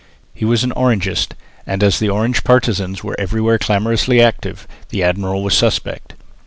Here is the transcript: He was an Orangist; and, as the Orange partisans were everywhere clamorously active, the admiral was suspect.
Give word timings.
He 0.33 0.45
was 0.45 0.63
an 0.63 0.71
Orangist; 0.71 1.35
and, 1.67 1.83
as 1.83 1.99
the 1.99 2.09
Orange 2.09 2.43
partisans 2.43 3.03
were 3.03 3.15
everywhere 3.19 3.59
clamorously 3.59 4.19
active, 4.19 4.67
the 4.89 5.03
admiral 5.03 5.43
was 5.43 5.55
suspect. 5.55 6.15